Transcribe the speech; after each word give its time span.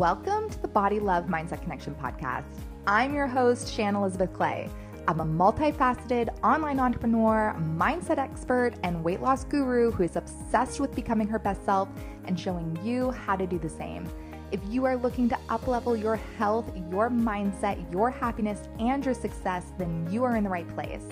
Welcome 0.00 0.48
to 0.48 0.62
the 0.62 0.66
Body 0.66 0.98
Love 0.98 1.26
Mindset 1.26 1.60
Connection 1.60 1.94
podcast. 1.94 2.46
I'm 2.86 3.12
your 3.12 3.26
host, 3.26 3.70
Shannon 3.70 3.96
Elizabeth 3.96 4.32
Clay. 4.32 4.70
I'm 5.06 5.20
a 5.20 5.26
multifaceted 5.26 6.30
online 6.42 6.80
entrepreneur, 6.80 7.54
mindset 7.76 8.16
expert, 8.16 8.72
and 8.82 9.04
weight 9.04 9.20
loss 9.20 9.44
guru 9.44 9.90
who 9.90 10.04
is 10.04 10.16
obsessed 10.16 10.80
with 10.80 10.94
becoming 10.94 11.28
her 11.28 11.38
best 11.38 11.66
self 11.66 11.90
and 12.24 12.40
showing 12.40 12.78
you 12.82 13.10
how 13.10 13.36
to 13.36 13.46
do 13.46 13.58
the 13.58 13.68
same. 13.68 14.08
If 14.52 14.60
you 14.70 14.86
are 14.86 14.96
looking 14.96 15.28
to 15.28 15.38
uplevel 15.50 16.00
your 16.00 16.16
health, 16.16 16.72
your 16.90 17.10
mindset, 17.10 17.92
your 17.92 18.10
happiness, 18.10 18.70
and 18.78 19.04
your 19.04 19.12
success, 19.12 19.66
then 19.76 20.08
you 20.10 20.24
are 20.24 20.34
in 20.34 20.44
the 20.44 20.50
right 20.50 20.68
place. 20.74 21.04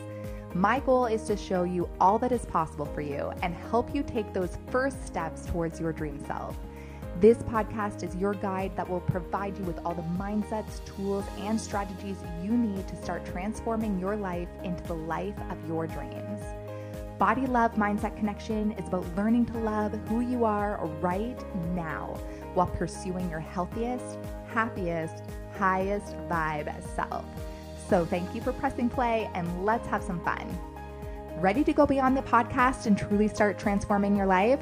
My 0.54 0.80
goal 0.80 1.04
is 1.04 1.24
to 1.24 1.36
show 1.36 1.64
you 1.64 1.90
all 2.00 2.18
that 2.20 2.32
is 2.32 2.46
possible 2.46 2.86
for 2.86 3.02
you 3.02 3.34
and 3.42 3.52
help 3.54 3.94
you 3.94 4.02
take 4.02 4.32
those 4.32 4.56
first 4.70 5.06
steps 5.06 5.44
towards 5.44 5.78
your 5.78 5.92
dream 5.92 6.24
self. 6.24 6.56
This 7.20 7.38
podcast 7.38 8.04
is 8.04 8.14
your 8.14 8.34
guide 8.34 8.76
that 8.76 8.88
will 8.88 9.00
provide 9.00 9.58
you 9.58 9.64
with 9.64 9.80
all 9.84 9.92
the 9.92 10.02
mindsets, 10.02 10.84
tools, 10.84 11.24
and 11.38 11.60
strategies 11.60 12.16
you 12.44 12.52
need 12.52 12.86
to 12.86 12.94
start 12.94 13.26
transforming 13.26 13.98
your 13.98 14.14
life 14.14 14.46
into 14.62 14.84
the 14.84 14.94
life 14.94 15.34
of 15.50 15.58
your 15.66 15.88
dreams. 15.88 16.40
Body 17.18 17.44
Love 17.46 17.74
Mindset 17.74 18.16
Connection 18.16 18.70
is 18.70 18.86
about 18.86 19.04
learning 19.16 19.46
to 19.46 19.58
love 19.58 19.94
who 20.06 20.20
you 20.20 20.44
are 20.44 20.78
right 21.00 21.42
now 21.74 22.16
while 22.54 22.68
pursuing 22.68 23.28
your 23.28 23.40
healthiest, 23.40 24.16
happiest, 24.46 25.24
highest 25.58 26.16
vibe 26.28 26.72
self. 26.94 27.24
So, 27.88 28.04
thank 28.04 28.32
you 28.32 28.40
for 28.40 28.52
pressing 28.52 28.88
play 28.88 29.28
and 29.34 29.64
let's 29.64 29.88
have 29.88 30.04
some 30.04 30.20
fun. 30.20 30.56
Ready 31.40 31.64
to 31.64 31.72
go 31.72 31.84
beyond 31.84 32.16
the 32.16 32.22
podcast 32.22 32.86
and 32.86 32.96
truly 32.96 33.26
start 33.26 33.58
transforming 33.58 34.16
your 34.16 34.26
life? 34.26 34.60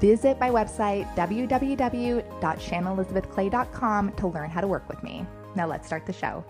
Visit 0.00 0.40
my 0.40 0.50
website, 0.50 1.06
www.shannonelizabethclay.com, 1.14 4.12
to 4.12 4.26
learn 4.26 4.50
how 4.50 4.60
to 4.60 4.66
work 4.66 4.86
with 4.88 5.02
me. 5.02 5.26
Now, 5.54 5.66
let's 5.66 5.86
start 5.86 6.06
the 6.06 6.12
show. 6.12 6.44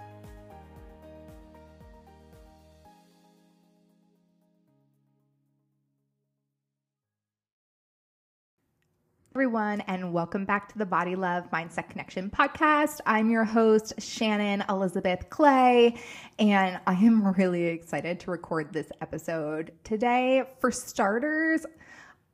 everyone, 9.45 9.81
and 9.89 10.12
welcome 10.12 10.45
back 10.45 10.73
to 10.73 10.79
the 10.79 10.87
Body 10.87 11.17
Love 11.17 11.51
Mindset 11.51 11.91
Connection 11.91 12.31
podcast. 12.31 13.01
I'm 13.05 13.31
your 13.31 13.43
host, 13.43 14.01
Shannon 14.01 14.62
Elizabeth 14.69 15.29
Clay, 15.29 15.97
and 16.39 16.79
I 16.87 16.93
am 16.93 17.27
really 17.37 17.65
excited 17.65 18.21
to 18.21 18.31
record 18.31 18.73
this 18.73 18.87
episode 19.01 19.73
today. 19.83 20.45
For 20.61 20.71
starters, 20.71 21.67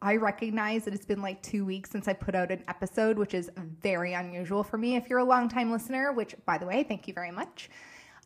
I 0.02 0.16
recognize 0.16 0.84
that 0.84 0.94
it's 0.94 1.04
been 1.04 1.20
like 1.20 1.42
two 1.42 1.64
weeks 1.64 1.90
since 1.90 2.08
I 2.08 2.14
put 2.14 2.34
out 2.34 2.50
an 2.50 2.64
episode, 2.68 3.18
which 3.18 3.34
is 3.34 3.50
very 3.82 4.14
unusual 4.14 4.62
for 4.62 4.78
me 4.78 4.96
if 4.96 5.10
you're 5.10 5.18
a 5.18 5.24
longtime 5.24 5.70
listener, 5.70 6.12
which 6.12 6.34
by 6.46 6.56
the 6.56 6.66
way, 6.66 6.84
thank 6.84 7.06
you 7.06 7.12
very 7.12 7.30
much. 7.30 7.68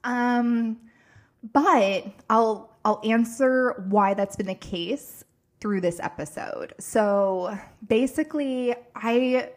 Um, 0.05 0.79
but 1.53 2.07
I'll 2.31 2.71
I'll 2.85 3.01
answer 3.05 3.85
why 3.89 4.15
that's 4.15 4.37
been 4.37 4.47
the 4.47 4.55
case 4.55 5.25
through 5.61 5.81
this 5.81 5.99
episode. 6.01 6.75
So 6.79 7.59
basically, 7.89 8.75
I 8.95 9.51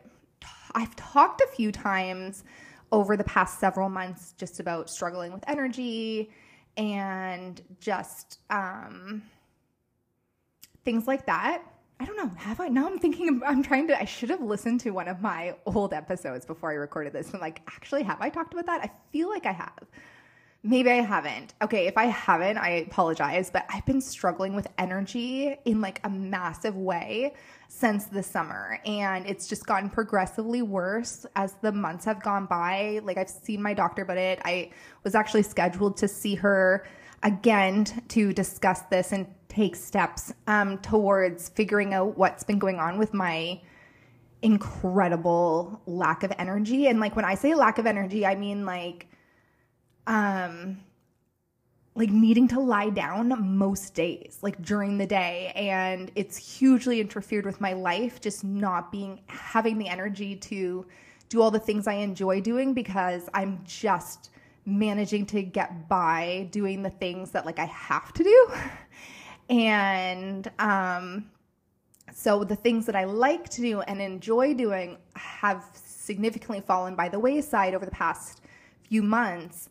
I've 0.74 0.96
talked 0.96 1.42
a 1.42 1.48
few 1.48 1.72
times 1.72 2.44
over 2.92 3.18
the 3.18 3.24
past 3.26 3.60
several 3.60 3.90
months 3.90 4.34
just 4.38 4.60
about 4.60 4.90
struggling 4.90 5.34
with 5.34 5.44
energy 5.48 6.32
and 6.78 7.62
just 7.80 8.40
um, 8.50 9.22
things 10.86 11.08
like 11.08 11.26
that. 11.26 11.64
I 12.00 12.06
don't 12.06 12.18
know. 12.18 12.32
Have 12.38 12.60
I? 12.60 12.68
Now 12.68 12.88
I'm 12.88 13.00
thinking, 13.00 13.42
I'm 13.46 13.64
trying 13.64 13.88
to, 13.88 14.00
I 14.00 14.06
should 14.06 14.30
have 14.30 14.42
listened 14.42 14.82
to 14.82 14.92
one 14.92 15.08
of 15.08 15.22
my 15.22 15.56
old 15.66 15.94
episodes 15.94 16.46
before 16.46 16.72
I 16.72 16.76
recorded 16.76 17.14
this. 17.14 17.34
I'm 17.34 17.40
like, 17.40 17.62
actually, 17.68 18.04
have 18.04 18.22
I 18.22 18.30
talked 18.30 18.54
about 18.54 18.68
that? 18.68 18.82
I 18.82 18.92
feel 19.12 19.30
like 19.30 19.46
I 19.46 19.52
have. 19.52 19.84
Maybe 20.64 20.92
I 20.92 21.02
haven't. 21.02 21.54
Okay, 21.62 21.88
if 21.88 21.98
I 21.98 22.06
haven't, 22.06 22.58
I 22.58 22.70
apologize, 22.70 23.50
but 23.50 23.66
I've 23.70 23.86
been 23.86 24.02
struggling 24.02 24.56
with 24.56 24.68
energy 24.78 25.56
in 25.66 25.82
like 25.82 26.02
a 26.04 26.10
massive 26.10 26.76
way 26.76 27.34
since 27.68 28.06
the 28.06 28.22
summer. 28.22 28.80
And 28.86 29.26
it's 29.26 29.48
just 29.48 29.66
gotten 29.66 29.90
progressively 29.90 30.62
worse 30.62 31.26
as 31.36 31.54
the 31.62 31.72
months 31.72 32.06
have 32.06 32.22
gone 32.22 32.48
by. 32.48 33.00
Like, 33.04 33.18
I've 33.18 33.30
seen 33.30 33.62
my 33.62 33.74
doctor 33.74 34.02
about 34.02 34.18
it. 34.18 34.40
I 34.46 34.72
was 35.04 35.16
actually 35.16 35.44
scheduled 35.44 35.98
to 35.98 36.08
see 36.08 36.36
her 36.36 36.86
again 37.24 37.86
to 38.10 38.34
discuss 38.34 38.82
this 38.90 39.12
and 39.12 39.28
take 39.58 39.76
steps 39.76 40.32
um, 40.46 40.78
towards 40.78 41.50
figuring 41.50 41.92
out 41.92 42.16
what's 42.16 42.44
been 42.44 42.60
going 42.60 42.80
on 42.80 43.00
with 43.00 43.12
my 43.12 43.60
incredible 44.44 45.82
lack 45.88 46.22
of 46.22 46.32
energy. 46.38 46.86
And 46.88 47.00
like 47.00 47.16
when 47.16 47.26
I 47.26 47.34
say 47.34 47.56
lack 47.56 47.80
of 47.80 47.88
energy, 47.88 48.24
I 48.24 48.36
mean 48.36 48.66
like 48.66 49.08
um 50.06 50.78
like 51.96 52.12
needing 52.12 52.48
to 52.50 52.60
lie 52.60 52.92
down 52.92 53.58
most 53.58 53.96
days, 53.96 54.38
like 54.44 54.62
during 54.62 55.00
the 55.00 55.08
day. 55.08 55.52
And 55.56 56.12
it's 56.14 56.38
hugely 56.38 57.02
interfered 57.02 57.44
with 57.44 57.60
my 57.60 57.74
life, 57.74 58.22
just 58.22 58.44
not 58.44 58.92
being 58.92 59.20
having 59.26 59.80
the 59.80 59.88
energy 59.88 60.36
to 60.36 60.86
do 61.30 61.42
all 61.42 61.50
the 61.50 61.60
things 61.60 61.88
I 61.88 61.94
enjoy 61.94 62.42
doing 62.42 62.76
because 62.76 63.28
I'm 63.34 63.60
just 63.66 64.30
managing 64.68 65.26
to 65.26 65.42
get 65.42 65.90
by 65.90 66.48
doing 66.52 66.84
the 66.84 66.92
things 66.92 67.32
that 67.32 67.48
like 67.48 67.58
I 67.58 67.66
have 67.66 68.14
to 68.14 68.24
do. 68.24 68.48
And 69.50 70.50
um, 70.60 71.30
so 72.14 72.44
the 72.44 72.56
things 72.56 72.86
that 72.86 72.96
I 72.96 73.06
like 73.06 73.50
to 73.50 73.62
do 73.62 73.82
and 73.82 74.02
enjoy 74.02 74.54
doing 74.54 74.98
have 75.16 75.66
significantly 75.74 76.62
fallen 76.62 76.96
by 76.96 77.10
the 77.10 77.20
wayside 77.20 77.74
over 77.74 77.86
the 77.86 77.92
past 77.92 78.42
few 78.90 79.04
months. 79.04 79.70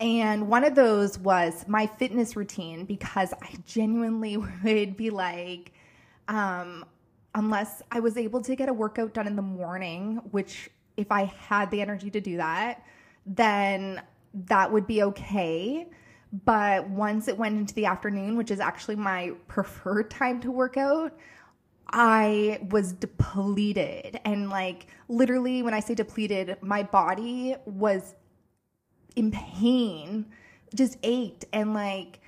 And 0.00 0.48
one 0.48 0.64
of 0.64 0.74
those 0.74 1.18
was 1.18 1.66
my 1.68 1.86
fitness 1.86 2.36
routine 2.36 2.84
because 2.84 3.32
I 3.40 3.54
genuinely 3.66 4.36
would 4.64 4.96
be 4.96 5.10
like, 5.10 5.72
um, 6.28 6.84
unless 7.34 7.82
I 7.90 8.00
was 8.00 8.16
able 8.16 8.40
to 8.42 8.56
get 8.56 8.68
a 8.68 8.72
workout 8.72 9.14
done 9.14 9.26
in 9.26 9.36
the 9.36 9.42
morning, 9.42 10.16
which 10.30 10.70
if 10.96 11.10
I 11.10 11.24
had 11.24 11.70
the 11.70 11.80
energy 11.80 12.10
to 12.10 12.20
do 12.20 12.36
that, 12.36 12.84
then 13.26 14.02
that 14.46 14.70
would 14.70 14.86
be 14.86 15.02
okay. 15.02 15.86
But 16.44 16.88
once 16.88 17.28
it 17.28 17.38
went 17.38 17.58
into 17.58 17.74
the 17.74 17.86
afternoon, 17.86 18.36
which 18.36 18.50
is 18.50 18.58
actually 18.58 18.96
my 18.96 19.32
preferred 19.46 20.10
time 20.10 20.40
to 20.40 20.50
work 20.50 20.76
out, 20.76 21.16
I 21.90 22.58
was 22.70 22.92
depleted. 22.92 24.18
And 24.24 24.50
like 24.50 24.88
literally, 25.08 25.62
when 25.62 25.74
I 25.74 25.80
say 25.80 25.94
depleted, 25.94 26.56
my 26.60 26.82
body 26.82 27.54
was 27.66 28.16
in 29.14 29.30
pain, 29.30 30.26
just 30.74 30.98
ached 31.04 31.44
and 31.52 31.72
like 31.72 32.18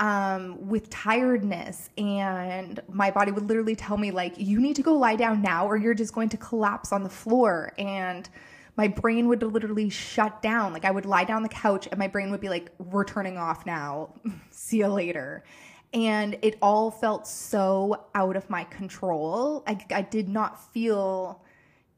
um, 0.00 0.68
with 0.68 0.90
tiredness. 0.90 1.90
And 1.96 2.80
my 2.88 3.12
body 3.12 3.30
would 3.30 3.46
literally 3.46 3.76
tell 3.76 3.96
me, 3.96 4.10
like, 4.10 4.34
you 4.38 4.60
need 4.60 4.74
to 4.74 4.82
go 4.82 4.94
lie 4.94 5.14
down 5.14 5.40
now 5.40 5.66
or 5.66 5.76
you're 5.76 5.94
just 5.94 6.12
going 6.12 6.30
to 6.30 6.36
collapse 6.36 6.90
on 6.90 7.04
the 7.04 7.10
floor. 7.10 7.72
And 7.78 8.28
my 8.76 8.88
brain 8.88 9.28
would 9.28 9.42
literally 9.42 9.90
shut 9.90 10.40
down. 10.40 10.72
Like 10.72 10.84
I 10.84 10.90
would 10.90 11.06
lie 11.06 11.24
down 11.24 11.42
the 11.42 11.48
couch 11.48 11.86
and 11.90 11.98
my 11.98 12.08
brain 12.08 12.30
would 12.30 12.40
be 12.40 12.48
like, 12.48 12.70
we're 12.78 13.04
turning 13.04 13.36
off 13.36 13.66
now. 13.66 14.14
See 14.50 14.78
you 14.78 14.88
later. 14.88 15.44
And 15.92 16.38
it 16.40 16.56
all 16.62 16.90
felt 16.90 17.26
so 17.26 18.06
out 18.14 18.34
of 18.34 18.48
my 18.48 18.64
control. 18.64 19.62
I, 19.66 19.78
I 19.94 20.02
did 20.02 20.28
not 20.28 20.72
feel 20.72 21.42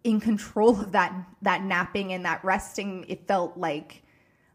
in 0.03 0.21
control 0.21 0.81
of 0.81 0.93
that 0.93 1.15
that 1.43 1.63
napping 1.63 2.13
and 2.13 2.25
that 2.25 2.45
resting. 2.45 3.05
It 3.09 3.29
felt 3.29 3.57
like 3.57 4.03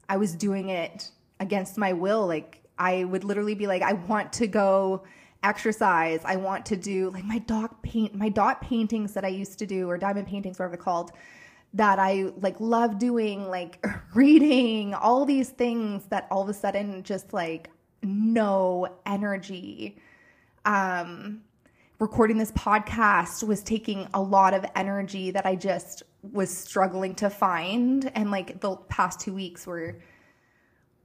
I 0.09 0.17
was 0.17 0.35
doing 0.35 0.69
it 0.69 1.09
against 1.39 1.77
my 1.77 1.93
will. 1.93 2.27
Like 2.27 2.61
I 2.77 3.05
would 3.05 3.23
literally 3.23 3.55
be 3.55 3.65
like, 3.65 3.81
I 3.81 3.93
want 3.93 4.33
to 4.33 4.47
go 4.47 5.03
exercise. 5.41 6.19
I 6.25 6.35
want 6.35 6.65
to 6.65 6.75
do 6.75 7.09
like 7.11 7.23
my 7.23 7.39
dot 7.39 7.81
paint, 7.81 8.13
my 8.13 8.27
dot 8.27 8.61
paintings 8.61 9.13
that 9.13 9.23
I 9.23 9.29
used 9.29 9.57
to 9.59 9.65
do, 9.65 9.89
or 9.89 9.97
diamond 9.97 10.27
paintings, 10.27 10.59
whatever 10.59 10.75
they're 10.75 10.83
called 10.83 11.11
that 11.73 11.99
I 11.99 12.31
like 12.41 12.59
love 12.59 12.97
doing, 12.97 13.47
like 13.47 13.85
reading, 14.13 14.93
all 14.93 15.25
these 15.25 15.49
things 15.49 16.05
that 16.05 16.27
all 16.31 16.41
of 16.41 16.49
a 16.49 16.53
sudden 16.53 17.03
just 17.03 17.33
like 17.33 17.69
no 18.01 18.87
energy. 19.05 19.97
Um, 20.65 21.41
recording 21.99 22.37
this 22.37 22.51
podcast 22.53 23.45
was 23.45 23.61
taking 23.61 24.07
a 24.13 24.21
lot 24.21 24.53
of 24.53 24.65
energy 24.75 25.31
that 25.31 25.45
I 25.45 25.55
just 25.55 26.03
was 26.31 26.55
struggling 26.55 27.13
to 27.15 27.29
find. 27.29 28.11
And 28.15 28.31
like 28.31 28.61
the 28.61 28.75
past 28.75 29.19
two 29.19 29.33
weeks 29.33 29.67
were, 29.67 29.99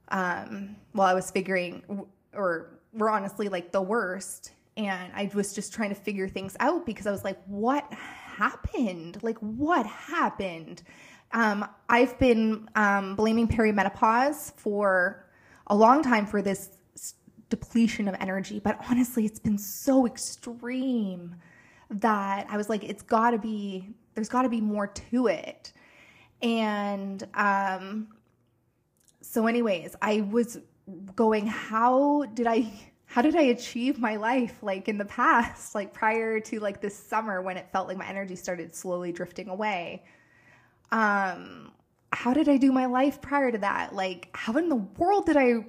um, 0.09 0.75
while 0.93 1.07
I 1.07 1.13
was 1.13 1.31
figuring, 1.31 2.05
or 2.33 2.79
were 2.93 3.09
honestly 3.09 3.49
like 3.49 3.71
the 3.71 3.81
worst. 3.81 4.53
And 4.77 5.11
I 5.13 5.29
was 5.33 5.53
just 5.53 5.73
trying 5.73 5.89
to 5.89 5.95
figure 5.95 6.27
things 6.27 6.55
out 6.59 6.85
because 6.85 7.07
I 7.07 7.11
was 7.11 7.23
like, 7.23 7.41
what 7.45 7.91
happened? 8.37 9.19
Like, 9.21 9.37
what 9.39 9.85
happened? 9.85 10.83
Um, 11.31 11.67
I've 11.89 12.17
been 12.19 12.69
um, 12.75 13.15
blaming 13.15 13.47
perimenopause 13.47 14.53
for 14.57 15.25
a 15.67 15.75
long 15.75 16.03
time 16.03 16.25
for 16.25 16.41
this 16.41 16.77
depletion 17.49 18.07
of 18.07 18.15
energy, 18.19 18.59
but 18.59 18.77
honestly, 18.89 19.25
it's 19.25 19.39
been 19.39 19.57
so 19.57 20.05
extreme 20.05 21.35
that 21.89 22.47
I 22.49 22.57
was 22.57 22.69
like, 22.69 22.83
it's 22.83 23.03
got 23.03 23.31
to 23.31 23.37
be, 23.37 23.89
there's 24.13 24.29
got 24.29 24.43
to 24.43 24.49
be 24.49 24.61
more 24.61 24.87
to 24.87 25.27
it. 25.27 25.73
And 26.41 27.23
um, 27.33 28.07
so, 29.21 29.47
anyways, 29.47 29.95
I 30.01 30.21
was 30.21 30.59
going, 31.15 31.47
how 31.47 32.25
did 32.33 32.47
I 32.47 32.71
how 33.15 33.21
did 33.21 33.37
I 33.37 33.43
achieve 33.43 33.97
my 33.97 34.17
life 34.17 34.61
like 34.61 34.89
in 34.89 34.97
the 34.97 35.05
past, 35.05 35.73
like 35.73 35.93
prior 35.93 36.41
to 36.41 36.59
like 36.59 36.81
this 36.81 36.93
summer 36.97 37.41
when 37.41 37.55
it 37.55 37.65
felt 37.71 37.87
like 37.87 37.95
my 37.95 38.05
energy 38.05 38.35
started 38.35 38.75
slowly 38.75 39.13
drifting 39.13 39.47
away? 39.47 40.03
Um, 40.91 41.71
how 42.11 42.33
did 42.33 42.49
I 42.49 42.57
do 42.57 42.73
my 42.73 42.87
life 42.87 43.21
prior 43.21 43.53
to 43.53 43.57
that? 43.59 43.95
Like, 43.95 44.27
how 44.33 44.57
in 44.57 44.67
the 44.67 44.75
world 44.75 45.27
did 45.27 45.37
I 45.37 45.63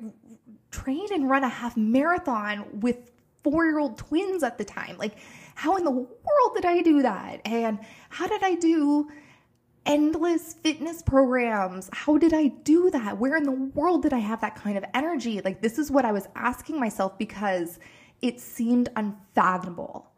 train 0.72 1.06
and 1.12 1.30
run 1.30 1.44
a 1.44 1.48
half 1.48 1.76
marathon 1.76 2.80
with 2.80 3.12
four 3.44 3.64
year 3.64 3.78
old 3.78 3.96
twins 3.96 4.42
at 4.42 4.58
the 4.58 4.64
time? 4.64 4.98
Like, 4.98 5.14
how 5.54 5.76
in 5.76 5.84
the 5.84 5.92
world 5.92 6.52
did 6.56 6.64
I 6.64 6.82
do 6.82 7.02
that? 7.02 7.42
And 7.44 7.78
how 8.08 8.26
did 8.26 8.42
I 8.42 8.56
do 8.56 9.08
endless 9.86 10.54
fitness 10.54 11.00
programs. 11.00 11.88
How 11.92 12.18
did 12.18 12.34
I 12.34 12.48
do 12.48 12.90
that? 12.90 13.18
Where 13.18 13.36
in 13.36 13.44
the 13.44 13.52
world 13.52 14.02
did 14.02 14.12
I 14.12 14.18
have 14.18 14.40
that 14.40 14.56
kind 14.56 14.76
of 14.76 14.84
energy? 14.92 15.40
Like, 15.40 15.62
this 15.62 15.78
is 15.78 15.90
what 15.90 16.04
I 16.04 16.12
was 16.12 16.28
asking 16.34 16.78
myself 16.78 17.16
because 17.18 17.78
it 18.20 18.40
seemed 18.40 18.88
unfathomable. 18.96 20.10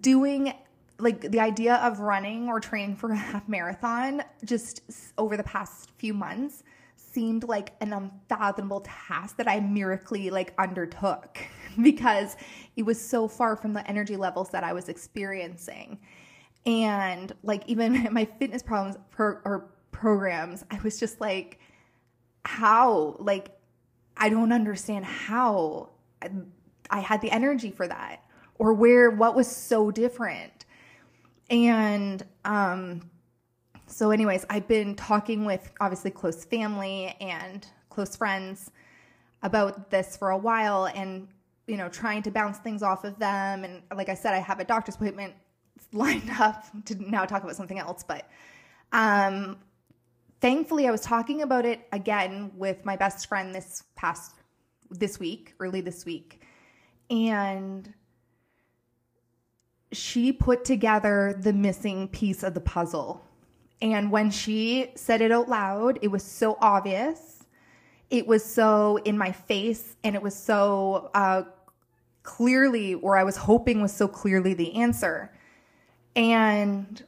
Doing 0.00 0.52
like 0.98 1.20
the 1.30 1.40
idea 1.40 1.76
of 1.76 2.00
running 2.00 2.48
or 2.48 2.60
training 2.60 2.96
for 2.96 3.10
a 3.10 3.16
half 3.16 3.48
marathon 3.48 4.22
just 4.44 4.82
over 5.18 5.36
the 5.36 5.42
past 5.42 5.90
few 5.98 6.14
months 6.14 6.62
seemed 6.96 7.44
like 7.44 7.72
an 7.80 7.92
unfathomable 7.92 8.80
task 8.80 9.36
that 9.36 9.48
I 9.48 9.60
miraculously 9.60 10.30
like 10.30 10.54
undertook 10.58 11.38
because 11.82 12.36
it 12.76 12.84
was 12.84 13.00
so 13.00 13.28
far 13.28 13.56
from 13.56 13.72
the 13.72 13.86
energy 13.88 14.16
levels 14.16 14.50
that 14.50 14.64
I 14.64 14.72
was 14.72 14.88
experiencing 14.88 15.98
and 16.66 17.32
like 17.42 17.62
even 17.66 18.08
my 18.12 18.24
fitness 18.24 18.62
problems 18.62 18.96
pro- 19.10 19.40
or 19.44 19.70
programs 19.92 20.64
i 20.70 20.80
was 20.82 20.98
just 20.98 21.20
like 21.20 21.60
how? 22.44 23.16
Like 23.18 23.50
i 24.16 24.28
don't 24.28 24.52
understand 24.52 25.04
how 25.04 25.90
i 26.90 27.00
had 27.00 27.20
the 27.20 27.30
energy 27.30 27.70
for 27.70 27.88
that 27.88 28.22
or 28.56 28.72
where 28.72 29.10
what 29.10 29.34
was 29.34 29.48
so 29.48 29.90
different. 29.90 30.66
And 31.50 32.24
um 32.44 33.10
so 33.86 34.10
anyways 34.10 34.46
i've 34.50 34.68
been 34.68 34.94
talking 34.94 35.44
with 35.44 35.70
obviously 35.80 36.10
close 36.10 36.44
family 36.44 37.14
and 37.20 37.66
close 37.90 38.16
friends 38.16 38.70
about 39.42 39.90
this 39.90 40.16
for 40.16 40.30
a 40.30 40.38
while 40.38 40.86
and 40.86 41.28
you 41.66 41.76
know 41.76 41.88
trying 41.88 42.22
to 42.22 42.30
bounce 42.30 42.58
things 42.58 42.82
off 42.82 43.04
of 43.04 43.18
them. 43.18 43.64
And 43.64 43.82
like 43.94 44.08
i 44.08 44.14
said 44.14 44.32
i 44.34 44.38
have 44.38 44.60
a 44.60 44.64
doctor's 44.64 44.94
appointment 44.94 45.34
lined 45.94 46.30
up 46.38 46.66
to 46.86 46.94
now 47.10 47.24
talk 47.24 47.42
about 47.42 47.56
something 47.56 47.78
else, 47.78 48.04
but 48.06 48.28
um, 48.92 49.56
thankfully 50.40 50.86
I 50.86 50.90
was 50.90 51.00
talking 51.00 51.42
about 51.42 51.64
it 51.64 51.86
again 51.92 52.52
with 52.56 52.84
my 52.84 52.96
best 52.96 53.26
friend 53.26 53.54
this 53.54 53.84
past 53.96 54.34
this 54.90 55.18
week, 55.18 55.54
early 55.60 55.80
this 55.80 56.04
week. 56.04 56.42
And 57.10 57.92
she 59.92 60.32
put 60.32 60.64
together 60.64 61.38
the 61.40 61.52
missing 61.52 62.08
piece 62.08 62.42
of 62.42 62.54
the 62.54 62.60
puzzle. 62.60 63.24
And 63.80 64.10
when 64.10 64.30
she 64.30 64.90
said 64.94 65.20
it 65.20 65.30
out 65.30 65.48
loud, 65.48 65.98
it 66.02 66.08
was 66.08 66.22
so 66.22 66.56
obvious. 66.60 67.44
It 68.10 68.26
was 68.26 68.44
so 68.44 68.98
in 68.98 69.16
my 69.16 69.32
face, 69.32 69.96
and 70.04 70.14
it 70.14 70.22
was 70.22 70.34
so 70.34 71.10
uh, 71.14 71.42
clearly, 72.22 72.94
or 72.94 73.16
I 73.16 73.24
was 73.24 73.36
hoping 73.36 73.80
was 73.80 73.92
so 73.92 74.06
clearly 74.06 74.54
the 74.54 74.74
answer. 74.74 75.32
And 76.16 77.02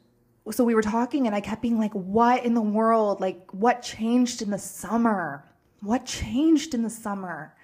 so 0.50 0.64
we 0.64 0.75
were 0.75 0.82
talking, 0.82 1.26
and 1.26 1.35
I 1.35 1.41
kept 1.41 1.62
being 1.62 1.79
like, 1.79 1.93
What 1.93 2.44
in 2.44 2.55
the 2.55 2.62
world? 2.62 3.20
Like, 3.20 3.53
what 3.53 3.82
changed 3.82 4.43
in 4.43 4.50
the 4.50 4.58
summer? 4.58 5.44
What 5.81 6.06
changed 6.06 6.75
in 6.75 6.82
the 6.82 6.91
summer 6.91 7.55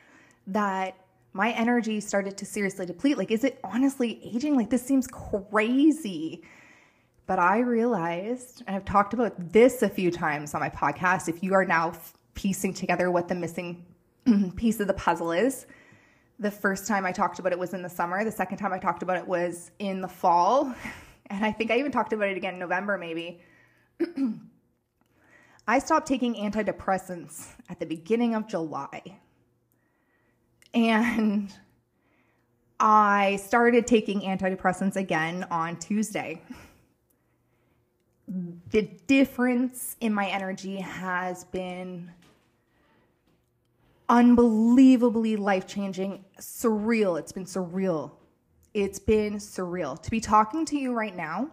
that 0.47 0.97
my 1.33 1.53
energy 1.53 2.01
started 2.01 2.37
to 2.39 2.47
seriously 2.47 2.87
deplete? 2.87 3.19
Like, 3.19 3.31
is 3.31 3.45
it 3.45 3.59
honestly 3.65 4.21
aging? 4.23 4.57
Like, 4.57 4.71
this 4.71 4.85
seems 4.85 5.07
crazy. 5.07 6.43
But 7.27 7.39
I 7.39 7.61
realized, 7.61 8.63
and 8.67 8.77
I've 8.77 8.85
talked 8.85 9.15
about 9.15 9.53
this 9.53 9.83
a 9.83 9.89
few 9.89 10.11
times 10.11 10.55
on 10.55 10.61
my 10.61 10.69
podcast, 10.69 11.29
if 11.29 11.43
you 11.43 11.55
are 11.55 11.65
now 11.65 11.93
piecing 12.35 12.75
together 12.75 13.11
what 13.11 13.29
the 13.29 13.35
missing 13.35 13.87
piece 14.57 14.81
of 14.81 14.87
the 14.87 14.95
puzzle 14.95 15.33
is, 15.33 15.67
the 16.39 16.51
first 16.51 16.87
time 16.87 17.07
I 17.07 17.13
talked 17.13 17.39
about 17.39 17.53
it 17.53 17.59
was 17.59 17.73
in 17.73 17.83
the 17.83 17.89
summer. 17.89 18.25
The 18.25 18.33
second 18.33 18.59
time 18.59 18.73
I 18.73 18.79
talked 18.79 19.03
about 19.03 19.17
it 19.17 19.27
was 19.27 19.71
in 19.79 20.01
the 20.01 20.09
fall. 20.09 20.75
and 21.33 21.45
I 21.45 21.53
think 21.53 21.71
I 21.71 21.79
even 21.79 21.91
talked 21.91 22.13
about 22.13 22.29
it 22.29 22.37
again 22.37 22.55
in 22.55 22.61
November 22.61 22.99
maybe. 22.99 23.41
I 25.67 25.79
stopped 25.79 26.07
taking 26.07 26.35
antidepressants 26.35 27.49
at 27.69 27.79
the 27.79 27.87
beginning 27.87 28.35
of 28.35 28.49
July. 28.49 29.19
And 30.75 31.53
I 32.81 33.37
started 33.37 33.87
taking 33.87 34.23
antidepressants 34.23 34.97
again 34.97 35.47
on 35.51 35.77
Tuesday. 35.79 36.43
The 38.71 38.83
difference 39.07 39.97
in 40.01 40.13
my 40.13 40.27
energy 40.27 40.77
has 40.77 41.45
been 41.45 42.11
unbelievably 44.09 45.37
life 45.37 45.67
changing, 45.67 46.25
surreal. 46.39 47.19
It's 47.19 47.33
been 47.33 47.45
surreal. 47.45 48.13
It's 48.75 48.99
been 48.99 49.35
surreal 49.35 50.01
to 50.03 50.11
be 50.11 50.21
talking 50.21 50.65
to 50.67 50.79
you 50.79 50.95
right 50.95 51.15
now, 51.15 51.51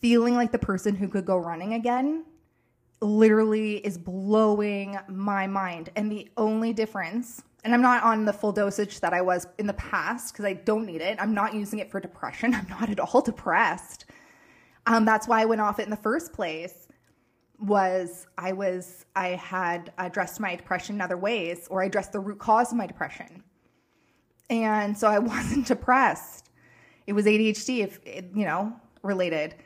feeling 0.00 0.34
like 0.34 0.52
the 0.52 0.58
person 0.58 0.94
who 0.94 1.08
could 1.08 1.26
go 1.26 1.36
running 1.36 1.74
again 1.74 2.24
literally 3.02 3.76
is 3.78 3.98
blowing 3.98 4.98
my 5.08 5.46
mind. 5.46 5.90
And 5.96 6.10
the 6.10 6.28
only 6.36 6.72
difference, 6.72 7.42
and 7.64 7.74
I'm 7.74 7.82
not 7.82 8.02
on 8.02 8.24
the 8.24 8.32
full 8.32 8.52
dosage 8.52 9.00
that 9.00 9.12
I 9.12 9.20
was 9.20 9.46
in 9.58 9.66
the 9.66 9.74
past 9.74 10.32
because 10.32 10.44
I 10.44 10.54
don't 10.54 10.86
need 10.86 11.00
it. 11.00 11.18
I'm 11.20 11.34
not 11.34 11.54
using 11.54 11.80
it 11.80 11.90
for 11.90 12.00
depression. 12.00 12.54
I'm 12.54 12.68
not 12.68 12.88
at 12.88 13.00
all 13.00 13.20
depressed. 13.20 14.06
Um, 14.86 15.04
that's 15.04 15.28
why 15.28 15.42
I 15.42 15.44
went 15.44 15.60
off 15.60 15.78
it 15.78 15.84
in 15.84 15.90
the 15.90 15.96
first 15.96 16.32
place. 16.32 16.88
Was 17.60 18.26
I 18.38 18.52
was 18.52 19.04
I 19.14 19.28
had 19.28 19.92
addressed 19.98 20.40
my 20.40 20.56
depression 20.56 20.96
in 20.96 21.00
other 21.00 21.16
ways, 21.16 21.68
or 21.70 21.82
I 21.82 21.86
addressed 21.86 22.10
the 22.10 22.18
root 22.18 22.40
cause 22.40 22.72
of 22.72 22.78
my 22.78 22.88
depression. 22.88 23.44
And 24.52 24.96
so 24.96 25.08
I 25.08 25.18
wasn't 25.34 25.66
depressed. 25.66 26.50
It 27.06 27.14
was 27.14 27.24
ADHD, 27.24 27.82
if 27.82 27.98
you 28.04 28.44
know, 28.44 28.72
related. 29.02 29.56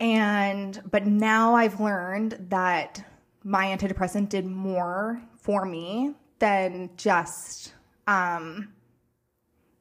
And 0.00 0.80
but 0.90 1.06
now 1.06 1.54
I've 1.54 1.80
learned 1.80 2.46
that 2.48 3.04
my 3.44 3.66
antidepressant 3.66 4.28
did 4.28 4.46
more 4.46 5.20
for 5.36 5.64
me 5.64 6.14
than 6.38 6.90
just 6.96 7.74
um, 8.06 8.72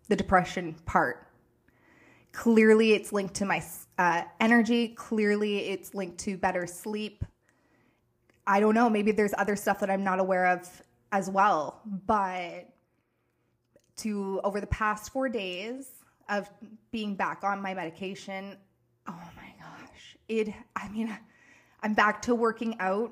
the 0.10 0.15
depression 0.15 0.75
part. 0.86 1.27
Clearly, 2.34 2.93
it's 2.93 3.13
linked 3.13 3.36
to 3.36 3.46
my 3.46 3.63
uh, 3.98 4.24
energy. 4.39 4.89
Clearly, 4.89 5.70
it's 5.70 5.93
linked 5.93 6.17
to 6.20 6.38
better 6.38 6.65
sleep. 6.65 7.24
I 8.48 8.60
don't 8.60 8.74
know. 8.74 8.89
Maybe 8.89 9.12
there's 9.12 9.34
other 9.38 9.55
stuff 9.55 9.79
that 9.79 9.89
I'm 9.89 10.03
not 10.03 10.20
aware 10.20 10.48
of 10.48 10.81
as 11.12 11.29
well, 11.29 11.81
but 12.08 12.67
to 13.98 14.41
over 14.43 14.60
the 14.60 14.67
past 14.67 15.12
four 15.12 15.29
days 15.29 15.89
of 16.29 16.50
being 16.91 17.15
back 17.15 17.43
on 17.43 17.62
my 17.62 17.74
medication. 17.74 18.57
Oh 19.07 19.29
my 19.36 19.53
gosh. 19.60 20.17
It, 20.27 20.53
I 20.75 20.89
mean, 20.89 21.15
I'm 21.83 21.93
back 21.93 22.21
to 22.24 22.36
working 22.36 22.77
out. 22.79 23.12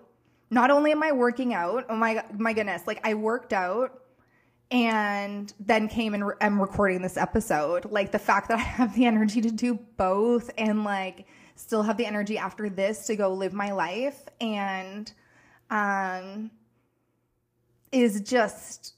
Not 0.49 0.71
only 0.71 0.91
am 0.91 1.03
I 1.03 1.11
working 1.11 1.53
out, 1.53 1.85
oh 1.89 1.95
my, 1.95 2.23
my 2.37 2.53
goodness, 2.53 2.83
like 2.87 2.99
I 3.03 3.13
worked 3.13 3.53
out 3.53 3.99
and 4.71 5.53
then 5.59 5.87
came 5.87 6.13
and 6.13 6.25
re- 6.25 6.35
am 6.41 6.61
recording 6.61 7.01
this 7.01 7.17
episode. 7.17 7.85
Like 7.85 8.11
the 8.11 8.19
fact 8.19 8.49
that 8.49 8.57
I 8.57 8.61
have 8.61 8.95
the 8.95 9.05
energy 9.05 9.41
to 9.41 9.51
do 9.51 9.75
both 9.97 10.49
and 10.57 10.83
like 10.83 11.27
still 11.55 11.83
have 11.83 11.97
the 11.97 12.05
energy 12.05 12.37
after 12.37 12.69
this 12.69 13.05
to 13.07 13.15
go 13.15 13.33
live 13.33 13.53
my 13.53 13.71
life 13.71 14.23
and 14.39 15.11
um 15.69 16.49
is 17.91 18.21
just 18.21 18.93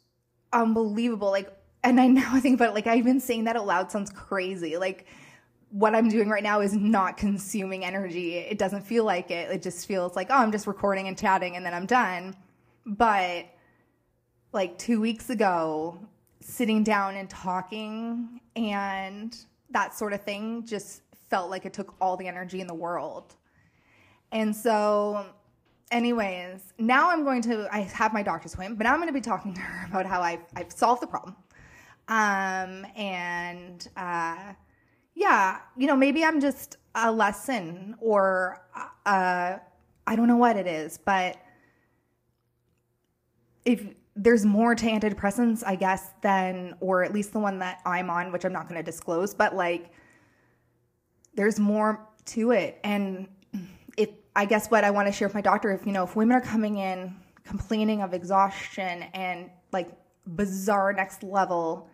unbelievable. 0.54 1.30
Like 1.30 1.52
and 1.84 2.00
I 2.00 2.08
now 2.08 2.40
think 2.40 2.56
about 2.56 2.70
it, 2.70 2.76
like 2.76 2.88
I've 2.88 3.06
been 3.06 3.20
saying 3.20 3.46
that 3.46 3.56
out 3.56 3.66
loud 3.66 3.92
sounds 3.92 4.10
crazy. 4.10 4.78
Like 4.78 5.06
what 5.72 5.96
I'm 5.96 6.10
doing 6.10 6.30
right 6.30 6.44
now 6.44 6.60
is 6.60 6.74
not 6.74 7.18
consuming 7.18 7.86
energy. 7.86 8.36
It 8.36 8.58
doesn't 8.58 8.82
feel 8.82 9.06
like 9.06 9.32
it. 9.32 9.50
It 9.50 9.62
just 9.62 9.88
feels 9.88 10.16
like, 10.16 10.28
oh, 10.30 10.36
I'm 10.36 10.52
just 10.52 10.68
recording 10.68 11.08
and 11.08 11.18
chatting 11.18 11.56
and 11.56 11.66
then 11.66 11.74
I'm 11.74 11.86
done. 11.86 12.36
But 12.86 13.46
like 14.52 14.78
two 14.78 15.00
weeks 15.00 15.30
ago, 15.30 15.98
sitting 16.42 16.84
down 16.84 17.16
and 17.16 17.30
talking 17.30 18.42
and 18.56 19.38
that 19.70 19.94
sort 19.94 20.12
of 20.12 20.22
thing 20.24 20.66
just 20.66 21.04
felt 21.30 21.50
like 21.50 21.66
it 21.66 21.72
took 21.72 21.96
all 22.02 22.18
the 22.18 22.28
energy 22.28 22.60
in 22.60 22.68
the 22.68 22.74
world. 22.74 23.36
And 24.34 24.54
so 24.54 25.26
anyways, 25.92 26.74
now 26.78 27.10
I'm 27.10 27.24
going 27.24 27.42
to 27.44 27.68
I 27.72 27.82
have 27.82 28.14
my 28.14 28.24
doctor's 28.24 28.54
appointment, 28.54 28.78
but 28.78 28.84
now 28.86 28.94
I'm 28.94 29.00
going 29.00 29.08
to 29.08 29.14
be 29.14 29.22
talking 29.22 29.54
to 29.54 29.62
her 29.62 29.86
about 29.90 30.06
how 30.06 30.22
I've 30.22 30.42
I've 30.56 30.72
solved 30.72 31.02
the 31.02 31.08
problem. 31.08 31.36
Um, 32.12 32.86
and 32.98 33.88
uh, 33.96 34.51
yeah, 35.15 35.60
you 35.77 35.88
know, 35.88 35.96
maybe 35.96 36.25
I'm 36.25 36.41
just 36.41 36.75
a 36.94 37.10
lesson 37.10 37.96
or 38.01 38.62
uh, 39.06 39.58
I 40.06 40.15
don't 40.18 40.27
know 40.27 40.36
what 40.36 40.58
it 40.58 40.68
is, 40.68 40.98
but 40.98 41.38
if 43.63 43.82
there's 44.13 44.46
more 44.46 44.75
to 44.75 44.86
antidepressants, 44.86 45.63
I 45.65 45.75
guess, 45.75 46.10
than, 46.22 46.75
or 46.82 47.01
at 47.01 47.13
least 47.13 47.32
the 47.32 47.39
one 47.39 47.60
that 47.60 47.80
I'm 47.86 48.10
on, 48.10 48.34
which 48.34 48.44
I'm 48.44 48.51
not 48.51 48.68
going 48.68 48.75
to 48.75 48.84
disclose, 48.84 49.34
but 49.34 49.56
like, 49.56 49.91
there's 51.34 51.62
more 51.62 52.10
to 52.25 52.51
it. 52.51 52.77
And 52.84 53.30
if, 53.96 54.10
I 54.36 54.44
guess 54.44 54.70
what 54.70 54.84
I 54.84 54.91
want 54.91 55.08
to 55.08 55.13
share 55.13 55.30
with 55.30 55.36
my 55.36 55.39
doctor, 55.39 55.72
if, 55.72 55.86
you 55.86 55.94
know, 55.94 56.03
if 56.03 56.18
women 56.18 56.36
are 56.36 56.41
coming 56.41 56.75
in 56.75 57.15
complaining 57.46 58.01
of 58.01 58.13
exhaustion 58.13 59.03
and 59.13 59.50
like 59.72 59.89
bizarre 60.27 60.91
next 60.91 61.24
level 61.24 61.89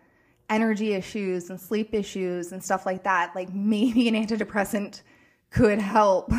energy 0.50 0.94
issues 0.94 1.50
and 1.50 1.60
sleep 1.60 1.94
issues 1.94 2.52
and 2.52 2.62
stuff 2.62 2.86
like 2.86 3.04
that, 3.04 3.34
like 3.34 3.52
maybe 3.52 4.08
an 4.08 4.14
antidepressant 4.14 5.02
could 5.50 5.78
help 5.78 6.32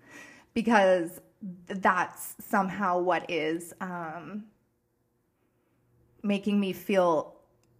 because 0.54 1.20
that's 1.66 2.34
somehow 2.40 2.98
what 2.98 3.30
is 3.30 3.72
um, 3.80 4.44
making 6.22 6.58
me 6.58 6.72
feel, 6.72 7.36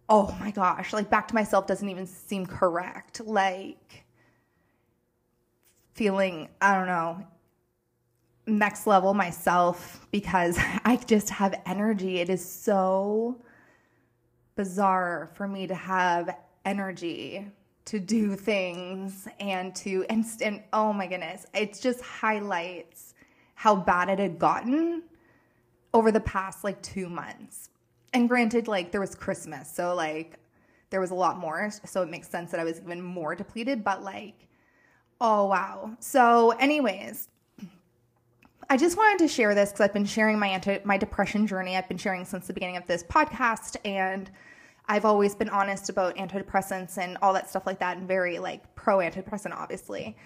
oh 0.09 0.35
my 0.39 0.51
gosh, 0.51 0.93
like 0.93 1.09
back 1.09 1.27
to 1.29 1.35
myself 1.35 1.67
doesn't 1.67 1.89
even 1.89 2.05
seem 2.05 2.45
correct. 2.45 3.21
Like 3.21 4.05
feeling, 5.93 6.49
I 6.61 6.75
don't 6.75 6.87
know, 6.87 7.25
next 8.45 8.87
level 8.87 9.13
myself 9.13 10.07
because 10.11 10.57
I 10.85 10.97
just 11.05 11.29
have 11.29 11.59
energy. 11.65 12.19
It 12.19 12.29
is 12.29 12.47
so 12.47 13.41
bizarre 14.57 15.29
for 15.33 15.47
me 15.47 15.67
to 15.67 15.75
have 15.75 16.35
energy 16.65 17.47
to 17.85 17.99
do 17.99 18.35
things 18.35 19.29
and 19.39 19.73
to 19.73 20.05
and, 20.09 20.25
and 20.41 20.61
oh 20.73 20.91
my 20.91 21.07
goodness 21.07 21.45
it 21.53 21.79
just 21.81 22.01
highlights 22.01 23.13
how 23.55 23.73
bad 23.75 24.09
it 24.09 24.19
had 24.19 24.37
gotten 24.37 25.01
over 25.93 26.11
the 26.11 26.19
past 26.19 26.63
like 26.65 26.81
two 26.81 27.07
months. 27.07 27.69
And 28.13 28.27
granted 28.27 28.67
like 28.67 28.91
there 28.91 29.01
was 29.01 29.15
christmas 29.15 29.71
so 29.71 29.95
like 29.95 30.37
there 30.89 30.99
was 30.99 31.11
a 31.11 31.15
lot 31.15 31.37
more 31.37 31.69
so 31.85 32.01
it 32.01 32.09
makes 32.09 32.27
sense 32.27 32.51
that 32.51 32.59
i 32.59 32.63
was 32.63 32.79
even 32.81 33.01
more 33.01 33.35
depleted 33.35 33.83
but 33.83 34.03
like 34.03 34.47
oh 35.21 35.45
wow. 35.45 35.95
So 35.99 36.51
anyways 36.51 37.29
I 38.69 38.75
just 38.75 38.97
wanted 38.97 39.19
to 39.19 39.27
share 39.27 39.55
this 39.55 39.71
because 39.71 39.85
I've 39.85 39.93
been 39.93 40.05
sharing 40.05 40.39
my 40.39 40.47
anti- 40.47 40.81
my 40.83 40.97
depression 40.97 41.47
journey. 41.47 41.77
I've 41.77 41.87
been 41.87 41.97
sharing 41.97 42.25
since 42.25 42.47
the 42.47 42.53
beginning 42.53 42.77
of 42.77 42.85
this 42.85 43.03
podcast, 43.03 43.77
and 43.85 44.29
I've 44.87 45.05
always 45.05 45.35
been 45.35 45.49
honest 45.49 45.89
about 45.89 46.17
antidepressants 46.17 46.97
and 46.97 47.17
all 47.21 47.33
that 47.33 47.49
stuff 47.49 47.65
like 47.65 47.79
that, 47.79 47.97
and 47.97 48.07
very 48.07 48.39
like 48.39 48.75
pro 48.75 48.97
antidepressant, 48.97 49.53
obviously. 49.53 50.17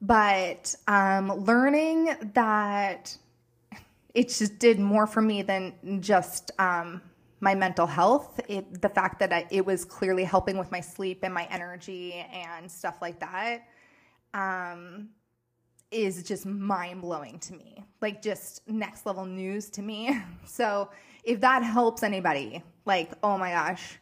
But 0.00 0.74
um, 0.86 1.32
learning 1.32 2.14
that 2.34 3.16
it 4.14 4.28
just 4.28 4.58
did 4.58 4.78
more 4.78 5.06
for 5.06 5.20
me 5.20 5.42
than 5.42 6.00
just 6.00 6.52
um, 6.58 7.02
my 7.40 7.54
mental 7.56 7.86
health. 7.86 8.40
It, 8.48 8.80
the 8.80 8.88
fact 8.88 9.18
that 9.18 9.32
I, 9.32 9.46
it 9.50 9.66
was 9.66 9.84
clearly 9.84 10.24
helping 10.24 10.58
with 10.58 10.70
my 10.70 10.80
sleep 10.80 11.20
and 11.22 11.34
my 11.34 11.46
energy 11.50 12.14
and 12.14 12.70
stuff 12.70 12.98
like 13.02 13.18
that. 13.20 13.64
Um, 14.32 15.08
is 15.90 16.22
just 16.22 16.46
mind 16.46 17.02
blowing 17.02 17.38
to 17.40 17.54
me. 17.54 17.84
Like 18.00 18.22
just 18.22 18.66
next 18.68 19.06
level 19.06 19.24
news 19.24 19.68
to 19.70 19.82
me. 19.82 20.20
So 20.46 20.90
if 21.22 21.40
that 21.40 21.62
helps 21.62 22.02
anybody, 22.02 22.62
like, 22.84 23.12
oh 23.22 23.38
my 23.38 23.50
gosh. 23.50 23.98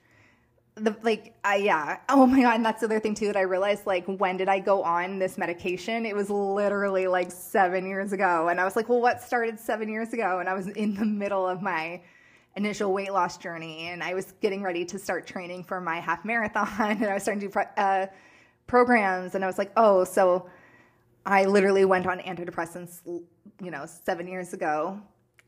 The 0.77 0.97
like 1.03 1.35
I 1.45 1.57
yeah. 1.57 1.99
Oh 2.09 2.25
my 2.25 2.43
god, 2.43 2.55
and 2.55 2.65
that's 2.65 2.81
the 2.81 2.87
other 2.87 3.01
thing 3.01 3.15
too 3.15 3.27
that 3.27 3.37
I 3.37 3.43
realized 3.43 3.85
like 3.87 4.07
when 4.07 4.37
did 4.37 4.49
I 4.49 4.61
go 4.61 4.83
on 4.83 5.19
this 5.19 5.37
medication? 5.37 6.07
It 6.07 6.15
was 6.15 6.31
literally 6.31 7.07
like 7.09 7.33
7 7.33 7.85
years 7.87 8.13
ago 8.13 8.49
and 8.49 8.61
I 8.61 8.65
was 8.65 8.77
like, 8.77 8.89
"Well, 8.89 9.01
what 9.01 9.21
started 9.21 9.59
7 9.59 9.89
years 9.89 10.13
ago?" 10.13 10.39
And 10.39 10.49
I 10.49 10.55
was 10.55 10.69
in 10.69 10.95
the 10.95 11.05
middle 11.05 11.47
of 11.47 11.63
my 11.63 12.01
initial 12.57 12.93
weight 12.93 13.13
loss 13.13 13.39
journey 13.39 13.89
and 13.89 14.03
I 14.03 14.15
was 14.15 14.33
getting 14.41 14.63
ready 14.63 14.85
to 14.85 14.99
start 14.99 15.27
training 15.27 15.65
for 15.65 15.81
my 15.81 16.01
half 16.01 16.25
marathon 16.25 16.69
and 16.79 17.05
I 17.05 17.15
was 17.15 17.25
starting 17.25 17.41
to 17.41 17.49
do 17.49 17.61
uh, 17.77 18.07
programs 18.69 19.35
and 19.35 19.43
I 19.45 19.49
was 19.49 19.59
like, 19.59 19.73
"Oh, 19.77 20.05
so 20.05 20.49
I 21.27 21.45
literally 21.45 21.85
went 21.85 22.07
on 22.07 22.19
antidepressants, 22.21 23.01
you 23.07 23.71
know, 23.71 23.87
seven 23.87 24.27
years 24.27 24.55
ago, 24.55 25.01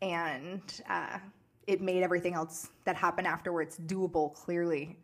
and 0.02 0.62
uh, 0.88 1.18
it 1.66 1.80
made 1.80 2.02
everything 2.02 2.34
else 2.34 2.68
that 2.84 2.96
happened 2.96 3.26
afterwards 3.26 3.78
doable 3.86 4.34
clearly. 4.34 4.98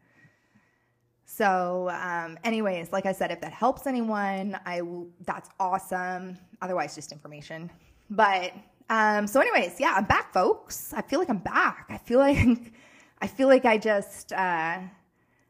So, 1.24 1.90
um, 1.90 2.38
anyways, 2.44 2.92
like 2.92 3.04
I 3.06 3.12
said, 3.12 3.30
if 3.30 3.40
that 3.40 3.52
helps 3.52 3.86
anyone, 3.86 4.58
I 4.64 4.78
w- 4.78 5.10
that's 5.24 5.50
awesome. 5.58 6.38
Otherwise, 6.62 6.94
just 6.94 7.10
information. 7.10 7.70
But 8.10 8.52
um, 8.88 9.26
so, 9.26 9.40
anyways, 9.40 9.80
yeah, 9.80 9.94
I'm 9.96 10.04
back, 10.04 10.32
folks. 10.32 10.92
I 10.94 11.02
feel 11.02 11.18
like 11.18 11.28
I'm 11.28 11.38
back. 11.38 11.86
I 11.90 11.98
feel 11.98 12.20
like 12.20 12.38
I 13.20 13.26
feel 13.26 13.48
like 13.48 13.64
I 13.64 13.78
just. 13.78 14.32
Uh, 14.32 14.78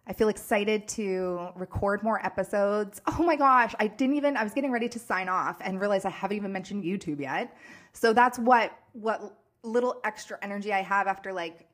I 0.08 0.12
feel 0.12 0.28
excited 0.28 0.86
to 0.88 1.48
record 1.56 2.02
more 2.02 2.24
episodes. 2.24 3.00
Oh 3.06 3.22
my 3.24 3.34
gosh, 3.34 3.74
I 3.80 3.88
didn't 3.88 4.14
even 4.16 4.36
I 4.36 4.44
was 4.44 4.52
getting 4.52 4.70
ready 4.70 4.88
to 4.88 4.98
sign 4.98 5.28
off 5.28 5.56
and 5.60 5.80
realize 5.80 6.04
I 6.04 6.10
haven't 6.10 6.36
even 6.36 6.52
mentioned 6.52 6.84
YouTube 6.84 7.20
yet. 7.20 7.56
So 7.92 8.12
that's 8.12 8.38
what 8.38 8.72
what 8.92 9.36
little 9.62 10.00
extra 10.04 10.38
energy 10.42 10.72
I 10.72 10.82
have 10.82 11.08
after 11.08 11.32
like, 11.32 11.68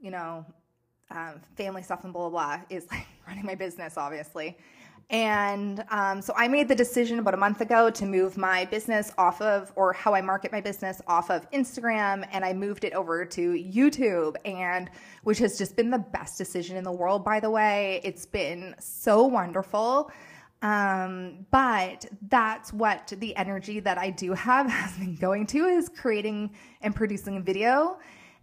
you 0.00 0.10
know, 0.10 0.46
um, 1.10 1.40
family 1.56 1.82
stuff 1.82 2.04
and 2.04 2.12
blah 2.12 2.30
blah 2.30 2.56
blah 2.56 2.64
is 2.70 2.86
like 2.90 3.06
running 3.26 3.44
my 3.44 3.54
business 3.54 3.98
obviously. 3.98 4.56
And 5.10 5.84
um, 5.90 6.22
so 6.22 6.32
I 6.36 6.48
made 6.48 6.68
the 6.68 6.74
decision 6.74 7.18
about 7.18 7.34
a 7.34 7.36
month 7.36 7.60
ago 7.60 7.90
to 7.90 8.06
move 8.06 8.36
my 8.36 8.64
business 8.64 9.12
off 9.18 9.40
of, 9.40 9.72
or 9.76 9.92
how 9.92 10.14
I 10.14 10.22
market 10.22 10.50
my 10.50 10.60
business 10.60 11.00
off 11.06 11.30
of 11.30 11.50
Instagram, 11.50 12.26
and 12.32 12.44
I 12.44 12.52
moved 12.52 12.84
it 12.84 12.94
over 12.94 13.24
to 13.24 13.52
YouTube, 13.52 14.36
and 14.44 14.90
which 15.22 15.38
has 15.38 15.58
just 15.58 15.76
been 15.76 15.90
the 15.90 15.98
best 15.98 16.38
decision 16.38 16.76
in 16.76 16.84
the 16.84 16.92
world, 16.92 17.24
by 17.24 17.40
the 17.40 17.50
way. 17.50 18.00
It's 18.02 18.26
been 18.26 18.74
so 18.78 19.24
wonderful. 19.24 20.10
Um, 20.62 21.46
but 21.50 22.06
that's 22.28 22.72
what 22.72 23.12
the 23.18 23.36
energy 23.36 23.80
that 23.80 23.98
I 23.98 24.08
do 24.08 24.32
have 24.32 24.66
has 24.70 24.96
been 24.96 25.14
going 25.16 25.46
to 25.48 25.66
is 25.66 25.90
creating 25.90 26.50
and 26.80 26.94
producing 26.94 27.42
video. 27.42 27.98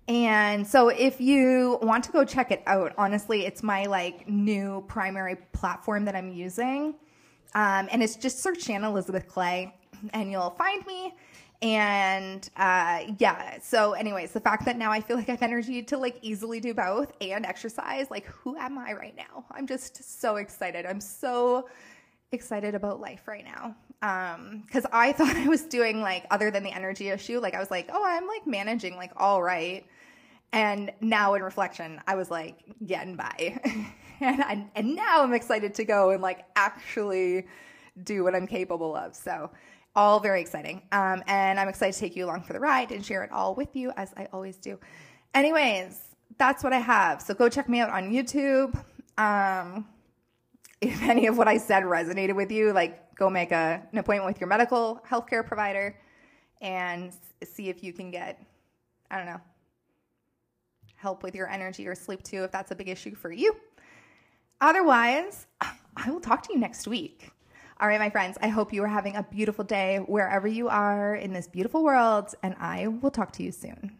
And 0.08 0.65
so 0.67 0.89
if 0.89 1.22
you 1.22 1.79
want 1.81 2.03
to 2.05 2.12
go 2.12 2.25
check 2.25 2.51
it 2.51 2.63
out, 2.65 2.93
honestly, 2.98 3.46
it's 3.46 3.63
my 3.63 3.86
like 3.86 4.27
new 4.27 4.84
primary 4.88 5.38
platform 5.53 6.05
that 6.05 6.15
I'm 6.15 6.31
using. 6.31 6.96
Um, 7.53 7.88
and 7.91 8.01
it's 8.01 8.15
just 8.15 8.39
search 8.39 8.63
Shannon 8.63 8.89
Elizabeth 8.89 9.27
Clay 9.27 9.74
and 10.13 10.31
you'll 10.31 10.51
find 10.51 10.86
me. 10.86 11.13
And 11.62 12.50
uh, 12.58 13.03
yeah, 13.20 13.60
so 13.62 13.93
anyways, 13.93 14.31
the 14.31 14.39
fact 14.39 14.65
that 14.65 14.77
now 14.77 14.91
I 14.91 15.00
feel 15.00 15.15
like 15.15 15.29
I 15.29 15.34
have 15.34 15.43
energy 15.43 15.84
to 15.84 15.98
like 15.98 16.17
easily 16.22 16.60
do 16.60 16.74
both 16.74 17.13
and 17.22 17.46
exercise, 17.46 18.10
like 18.10 18.25
who 18.25 18.58
am 18.58 18.79
I 18.79 18.93
right 18.93 19.15
now? 19.15 19.46
I'm 19.51 19.67
just 19.67 20.20
so 20.20 20.38
excited. 20.38 20.88
I'm 20.88 21.01
so 21.01 21.70
excited 22.31 22.74
about 22.74 23.00
life 23.00 23.27
right 23.27 23.46
now. 23.46 23.75
Um, 24.01 24.63
cause 24.72 24.86
I 24.91 25.12
thought 25.17 25.36
I 25.36 25.48
was 25.48 25.62
doing 25.63 26.01
like, 26.01 26.25
other 26.31 26.51
than 26.51 26.63
the 26.63 26.72
energy 26.72 27.10
issue, 27.10 27.39
like 27.39 27.53
I 27.53 27.60
was 27.60 27.72
like, 27.72 27.89
oh, 27.93 28.03
I'm 28.05 28.27
like 28.27 28.48
managing 28.48 28.96
like 28.96 29.12
all 29.17 29.41
right. 29.41 29.86
And 30.53 30.91
now 31.00 31.34
in 31.36 31.43
reflection, 31.43 32.01
I 32.08 32.15
was 32.15 32.29
like 32.29 32.58
getting 32.86 33.15
by. 33.15 33.60
and, 34.20 34.43
I, 34.43 34.65
and 34.75 34.96
now 34.96 35.24
I'm 35.24 35.34
excited 35.34 35.74
to 35.75 35.86
go 35.86 36.10
and 36.10 36.22
like 36.22 36.46
actually 36.55 37.48
do 38.03 38.24
what 38.24 38.36
I'm 38.36 38.48
capable 38.48 38.96
of. 38.96 39.15
So 39.15 39.50
all 39.96 40.20
very 40.20 40.41
exciting. 40.41 40.81
Um, 40.91 41.24
and 41.27 41.60
I'm 41.60 41.67
excited 41.67 41.93
to 41.93 42.00
take 42.00 42.15
you 42.15 42.25
along 42.25 42.43
for 42.43 42.53
the 42.53 42.60
ride 42.60 42.91
and 42.91 43.05
share 43.05 43.24
it 43.24 43.31
all 43.31 43.55
with 43.55 43.75
you 43.75 43.91
as 43.98 44.13
I 44.17 44.27
always 44.31 44.58
do. 44.58 44.79
Anyways, 45.34 46.00
that's 46.38 46.63
what 46.63 46.74
I 46.74 46.79
have. 46.79 47.22
So 47.22 47.34
go 47.34 47.50
check 47.50 47.67
me 47.67 47.79
out 47.79 47.89
on 47.89 48.12
YouTube. 48.12 48.75
Um, 49.17 49.88
if 50.82 51.02
any 51.10 51.28
of 51.28 51.38
what 51.38 51.48
I 51.48 51.58
said 51.58 51.84
resonated 51.84 52.36
with 52.36 52.52
you, 52.52 52.74
like 52.74 53.16
go 53.16 53.30
make 53.30 53.52
a, 53.52 53.82
an 53.92 53.98
appointment 53.98 54.26
with 54.26 54.42
your 54.42 54.48
medical 54.48 55.02
healthcare 55.08 55.46
provider 55.46 55.96
and 56.62 57.14
see 57.44 57.70
if 57.70 57.84
you 57.84 57.94
can 57.94 58.12
get, 58.12 58.44
I 59.10 59.18
don't 59.18 59.28
know, 59.28 59.42
help 60.96 61.24
with 61.24 61.34
your 61.34 61.48
energy 61.50 61.88
or 61.88 61.96
sleep 61.96 62.24
too 62.24 62.44
if 62.44 62.52
that's 62.52 62.72
a 62.72 62.76
big 62.76 62.90
issue 62.90 63.16
for 63.16 63.32
you. 63.32 63.56
Otherwise, 64.60 65.48
I 65.96 66.10
will 66.10 66.20
talk 66.20 66.44
to 66.44 66.54
you 66.54 66.60
next 66.60 66.88
week. 66.88 67.32
All 67.80 67.88
right, 67.88 68.00
my 68.00 68.12
friends, 68.12 68.38
I 68.42 68.48
hope 68.48 68.72
you 68.72 68.84
are 68.84 68.88
having 68.88 69.16
a 69.16 69.24
beautiful 69.24 69.66
day 69.66 69.98
wherever 69.98 70.48
you 70.48 70.70
are 70.70 71.16
in 71.16 71.34
this 71.34 71.48
beautiful 71.48 71.84
world, 71.84 72.36
and 72.44 72.56
I 72.60 72.88
will 72.88 73.10
talk 73.10 73.32
to 73.34 73.44
you 73.44 73.52
soon. 73.52 73.98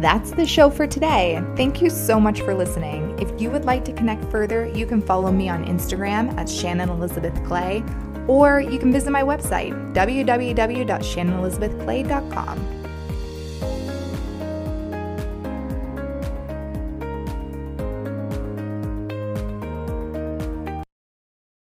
That's 0.00 0.32
the 0.32 0.44
show 0.44 0.68
for 0.68 0.86
today. 0.86 1.42
Thank 1.56 1.80
you 1.80 1.88
so 1.88 2.20
much 2.20 2.42
for 2.42 2.54
listening. 2.54 3.18
If 3.18 3.40
you 3.40 3.50
would 3.50 3.64
like 3.64 3.82
to 3.86 3.94
connect 3.94 4.30
further, 4.30 4.66
you 4.66 4.84
can 4.84 5.00
follow 5.00 5.32
me 5.32 5.48
on 5.48 5.64
Instagram 5.64 6.36
at 6.36 6.50
Shannon 6.50 6.90
Elizabeth 6.90 7.32
Clay, 7.46 7.82
or 8.28 8.60
you 8.60 8.78
can 8.78 8.92
visit 8.92 9.10
my 9.10 9.22
website, 9.22 9.72
www.shannonelizabethclay.com. 9.94 12.75